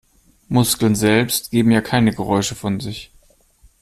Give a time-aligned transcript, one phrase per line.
[0.49, 3.11] Muskeln selbst geben ja keine Geräusche von sich.